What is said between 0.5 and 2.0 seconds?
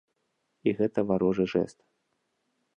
І гэта варожы жэст.